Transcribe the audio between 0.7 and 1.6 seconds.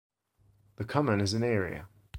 The Common is in